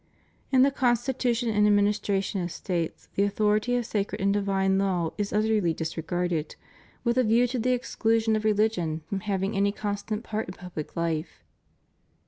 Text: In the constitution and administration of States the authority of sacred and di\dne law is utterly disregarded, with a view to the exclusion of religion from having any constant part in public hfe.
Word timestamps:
In 0.51 0.63
the 0.63 0.71
constitution 0.71 1.49
and 1.49 1.67
administration 1.67 2.41
of 2.41 2.51
States 2.51 3.07
the 3.13 3.21
authority 3.21 3.75
of 3.75 3.85
sacred 3.85 4.19
and 4.19 4.33
di\dne 4.33 4.79
law 4.79 5.13
is 5.19 5.31
utterly 5.31 5.75
disregarded, 5.75 6.55
with 7.03 7.19
a 7.19 7.23
view 7.23 7.45
to 7.45 7.59
the 7.59 7.73
exclusion 7.73 8.35
of 8.35 8.43
religion 8.43 9.01
from 9.05 9.19
having 9.19 9.55
any 9.55 9.71
constant 9.71 10.23
part 10.23 10.47
in 10.47 10.55
public 10.55 10.93
hfe. 10.95 11.27